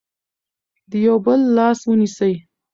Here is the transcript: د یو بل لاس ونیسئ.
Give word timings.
د 0.89 0.91
یو 1.05 1.17
بل 1.25 1.39
لاس 1.57 1.79
ونیسئ. 1.89 2.33